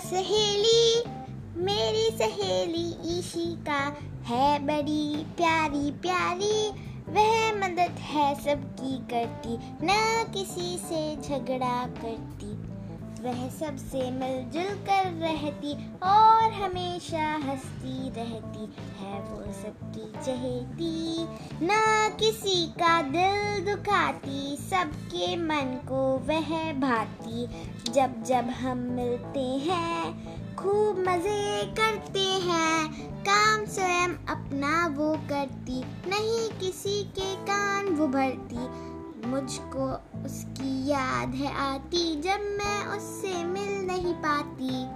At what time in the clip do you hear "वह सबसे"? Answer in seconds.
13.22-14.10